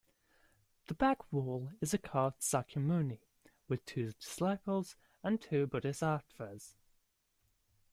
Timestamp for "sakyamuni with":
2.41-3.85